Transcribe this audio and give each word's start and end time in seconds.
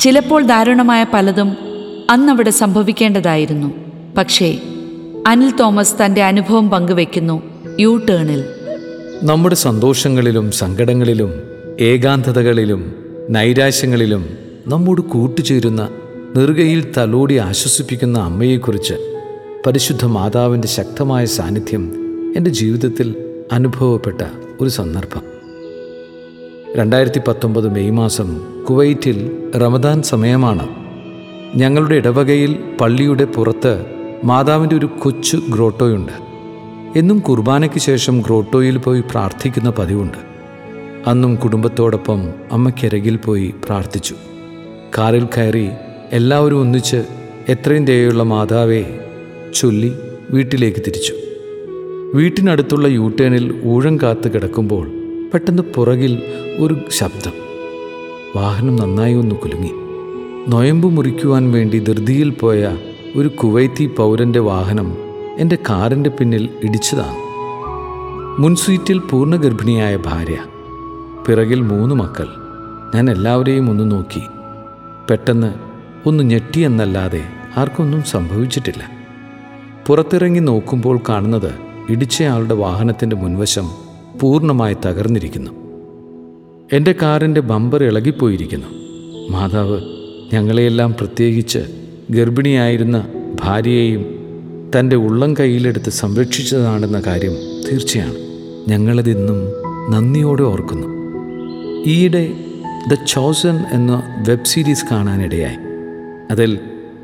ചിലപ്പോൾ 0.00 0.42
ദാരുണമായ 0.42 1.06
പലതും 1.14 1.56
അന്നവിടെ 2.10 2.50
സംഭവിക്കേണ്ടതായിരുന്നു. 2.50 3.74
പക്ഷേ 4.18 4.58
അനിൽ 5.26 5.56
തോമസ് 5.56 5.94
തന്റെ 6.04 6.22
അനുഭവം 6.22 6.70
പങ്കുവെക്കുന്നു 6.70 7.42
യു 7.80 8.00
ടേണിൽ. 8.10 8.44
നമ്മുടെ 9.22 9.54
സന്തോഷങ്ങളിലും 9.54 10.52
സങ്കടങ്ങളിലും 10.52 11.34
ഏകാന്തതകളിലും 11.80 12.94
നൈരാശ്യങ്ങളിലും 13.30 14.28
നമ്മോട് 14.66 15.00
കൂട്ടുചേരുന്ന 15.00 15.88
നെറുകയിൽ 16.36 16.92
തലോടി 16.96 17.34
ആശ്വസിപ്പിക്കുന്ന 17.34 18.18
അമ്മയെക്കുറിച്ച് 18.18 18.94
പരിശുദ്ധ 19.66 20.04
മാതാവിന്റെ 20.04 20.68
ശക്തമായ 20.68 21.24
സാന്നിധ്യം 21.24 21.84
എന്റെ 22.36 22.50
ജീവിതത്തിൽ 22.50 23.14
അനുഭവപ്പെട്ട 23.52 24.22
ഒരു 24.60 24.68
സന്ദർഭം. 24.68 25.39
രണ്ടായിരത്തി 26.76 27.20
പത്തൊമ്പത് 27.28 27.74
മെയ് 27.74 27.90
മാസം 27.90 28.40
കുവൈറ്റിൽ 28.64 29.30
റമദാൻ 29.56 30.02
സമയമാണ്. 30.02 30.68
ഞങ്ങളുടെ 31.56 31.94
ഇടവകയിൽ 31.94 32.58
പള്ളിയുടെ 32.80 33.24
പുറത്ത് 33.24 33.84
മാതാവിന്റെ 34.24 34.76
ഒരു 34.76 34.86
കൊച്ചു 34.86 35.42
ഗ്രോട്ടോയുണ്ട്. 35.48 36.12
എന്നും 36.98 37.18
കുർബാനയ്ക്ക് 37.18 37.78
ശേഷം 37.78 38.20
ഗ്രോട്ടോയിൽ 38.20 38.78
പോയി 38.78 39.00
പ്രാർത്ഥിക്കുന്ന 39.00 39.70
പതിവുണ്ട്. 39.70 40.18
അന്നും 41.06 41.36
കുടുംബത്തോടൊപ്പം 41.36 42.30
അമ്മയ്ക്കരകിൽ 42.52 43.16
പോയി 43.16 43.54
പ്രാർത്ഥിച്ചു. 43.64 44.14
കാറിൽ 44.98 45.24
കയറി 45.24 45.68
എല്ലാവരും 46.12 46.60
ഒന്നിച്ച് 46.60 47.04
എത്രയും 47.48 47.84
ദയുള്ള 47.84 48.22
മാതാവേ 48.22 48.84
ചൊല്ലി 49.54 49.92
വീട്ടിലേക്ക് 50.30 50.78
തിരിച്ചു. 50.78 51.14
വീട്ടിനടുത്തുള്ള 52.14 52.88
യൂട്ടേണിൽ 52.88 53.60
ഊഴം 53.64 53.96
കാത്ത് 53.96 54.32
കിടക്കുമ്പോൾ 54.32 54.99
പെട്ടെന്ന് 55.34 55.62
പുറകിൽ 55.62 56.22
ഒരു 56.58 56.76
ശബ്ദം. 56.90 57.32
വാഹനം 58.36 58.76
നന്നായി 58.76 59.14
ഒന്ന് 59.14 59.34
കുലുങ്ങി. 59.34 59.70
നൊയമ്പ് 60.48 60.88
മുറിക്കുവാൻ 60.88 61.52
വേണ്ടി 61.52 61.78
ധൃതിയിൽ 61.78 62.30
പോയ 62.30 62.76
ഒരു 63.16 63.28
കുവൈത്തി 63.28 63.90
പൗരന്റെ 63.98 64.40
വാഹനം 64.40 64.96
എന്റെ 65.38 65.58
കാറിന്റെ 65.70 66.10
പിന്നിൽ 66.10 66.48
ഇടിച്ചതാണ്. 66.64 67.16
മുൻസീറ്റിൽ 68.42 68.98
പൂർണഗർഭിണിയായ 68.98 69.96
ഭാര്യ. 69.96 70.36
പിറകിൽ 71.26 71.60
മൂന്ന് 71.60 71.94
മക്കൾ. 71.94 72.28
ഞാൻ 72.94 73.10
എല്ലാവരെയും 73.10 73.70
ഒന്ന് 73.70 73.90
നോക്കി. 73.90 74.22
പെട്ടെന്ന് 75.10 75.54
ഒന്ന് 76.06 76.24
ഞെട്ടിയെന്നല്ലാതെ 76.24 77.24
ആർക്കൊന്നും 77.56 78.02
സംഭവിച്ചിട്ടില്ല. 78.02 78.90
പുറത്തിറങ്ങി 79.86 80.40
നോക്കുമ്പോൾ 80.40 81.00
കാണുന്നത് 81.08 81.54
ഇടിച്ചയാളുടെ 81.90 82.54
വാഹനത്തിന്റെ 82.54 83.16
മുൻവശം 83.16 83.89
പൂർണമായി 84.20 84.76
തകർന്നിരിക്കുന്നു. 84.86 85.50
എന്റെ 86.72 86.94
കാറിന്റെ 87.02 87.40
ബമ്പർ 87.40 87.84
ഇളകിപ്പോയിരിക്കുന്നു. 87.84 88.66
മാതാവ് 89.30 89.80
ഞങ്ങളെയെല്ലാം 90.32 90.94
പ്രത്യേകിച്ച് 90.98 91.58
ഗർഭിണിയായിരുന്ന 92.10 93.08
ഭാര്യയെയും 93.40 94.06
തന്റെ 94.78 94.96
ഉള്ളം 94.96 95.34
കയ്യിലെടുത്ത് 95.34 95.90
സംരക്ഷിച്ചതാണെന്ന 95.90 97.00
കാര്യം 97.00 97.32
തീർച്ചയാണ്. 97.70 98.14
ഞങ്ങളതിന്നും 98.68 99.48
നന്ദിയോടെ 99.90 100.42
ഓർക്കുന്നു. 100.42 100.86
ഈയിടെ 101.86 102.32
ദ 102.90 102.94
ചോസൺ 103.08 103.64
എന്ന 103.72 104.02
വെബ് 104.28 104.44
സീരീസ് 104.44 104.84
കാണാനിടയായി. 104.90 105.56
അതിൽ 106.30 106.58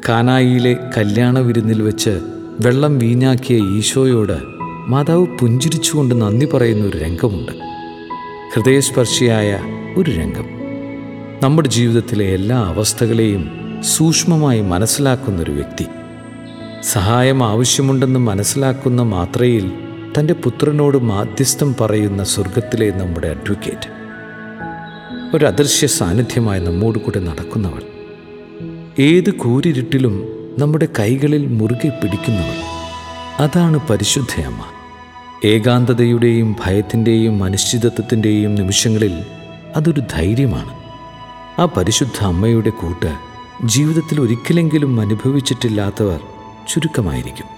കാനായിയിലെ 0.09 0.77
കല്യാണ 0.97 1.39
വിരുന്നിൽ 1.39 1.83
വെച്ച് 1.83 2.20
വെള്ളം 2.61 2.98
വീഞ്ഞാക്കിയ 2.98 3.77
ഈശോയോട് 3.77 4.56
മാതാവ് 4.89 5.27
പുഞ്ചിരിച്ചുകൊണ്ട് 5.27 6.20
നന്ദി 6.20 6.47
പറയുന്ന 6.47 6.84
ഒരു 6.84 6.98
രംഗമുണ്ട്. 6.98 7.53
ഹൃദയസ്പർശിയായ 8.55 9.59
ഒരു 9.97 10.11
രംഗം. 10.11 10.45
നമ്മുടെ 11.43 11.69
ജീവിതത്തിലെ 11.69 12.25
എല്ലാ 12.25 12.59
അവസ്ഥകളെയും 12.59 13.51
സൂക്ഷ്മമായി 13.84 14.61
മനസ്സിലാക്കുന്നൊരു 14.61 15.51
വ്യക്തി. 15.51 15.87
സഹായം 16.83 17.45
ആവശ്യമുണ്ടെന്ന് 17.45 18.20
മനസ്സിലാക്കുന്ന 18.20 19.03
മാത്രയിൽ 19.03 19.73
തന്റെ 20.19 20.34
പുത്രനോട് 20.34 20.97
മാധ്യസ്ഥം 20.97 21.75
പറയുന്ന 21.81 22.25
സ്വർഗത്തിലെ 22.25 22.91
നമ്മുടെ 22.91 23.28
അഡ്വക്കേറ്റ്. 23.28 23.88
ഒരു 25.37 25.44
അദൃശ്യ 25.44 25.87
സാന്നിധ്യമായി 25.87 26.61
നമ്മോട് 26.61 26.99
കൂടെ 26.99 27.21
നടക്കുന്നവൾ. 27.21 27.82
ഏത് 28.99 29.31
കൂരിരുട്ടിലും 29.31 30.28
നമ്മുടെ 30.59 30.88
കൈകളിൽ 30.99 31.47
മുറുകെ 31.47 31.88
പിടിക്കുന്നവൾ. 31.88 32.77
അതാണ് 33.43 33.88
പരിശുദ്ധയമ്മ. 33.88 34.61
ഏകാന്തതയുടെയും 35.45 36.57
ഭയത്തിന്റെയും 36.65 37.45
അനിശ്ചിതത്വത്തിന്റെയും 37.45 38.55
നിമിഷങ്ങളിൽ 38.55 39.25
അതൊരു 39.77 40.03
ധൈര്യമാണ്. 40.13 40.71
ആ 41.61 41.65
പരിശുദ്ധ 41.65 42.25
അമ്മയുടെ 42.25 42.71
കൂട്ട് 42.71 43.15
ജീവിതത്തിൽ 43.65 44.21
ഒരിക്കലെങ്കിലും 44.21 45.01
അനുഭവിച്ചിട്ടില്ലാത്തവർ 45.01 46.21
ചുരുക്കമായിരിക്കും. 46.69 47.56